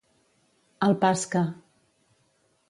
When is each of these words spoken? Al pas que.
Al 0.87 0.97
pas 1.03 1.21
que. 1.35 1.45